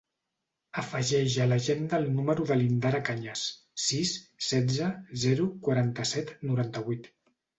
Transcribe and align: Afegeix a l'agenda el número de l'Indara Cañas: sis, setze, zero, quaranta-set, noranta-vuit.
Afegeix 0.81 1.33
a 1.43 1.45
l'agenda 1.49 1.99
el 2.03 2.07
número 2.19 2.45
de 2.51 2.57
l'Indara 2.61 3.01
Cañas: 3.09 3.43
sis, 3.87 4.15
setze, 4.47 4.89
zero, 5.27 5.47
quaranta-set, 5.67 6.35
noranta-vuit. 6.53 7.07